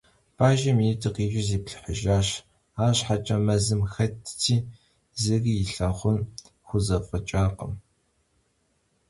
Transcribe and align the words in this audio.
Бажэм 0.35 0.77
и 0.81 0.83
нитӀыр 0.87 1.13
къижу 1.15 1.43
зиплъыхьащ. 1.47 2.27
АрщхьэкӀэ 2.83 3.37
мэзым 3.45 3.81
хэтти, 3.93 4.55
зыри 5.21 5.53
илъагъун 5.63 6.17
хузэфӀэкӀакъым. 6.67 7.73